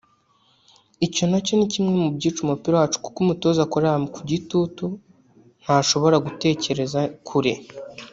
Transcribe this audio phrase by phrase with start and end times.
[1.05, 4.85] Icyo nacyo ni kimwe mu byica umupira wacu kuko umutoza azakorera ku gitutu
[5.63, 7.53] ntashobora gutekereza kure